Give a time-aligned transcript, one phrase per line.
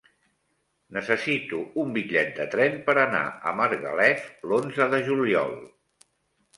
[0.97, 5.59] Necessito un bitllet de tren per anar a Margalef l'onze de juliol.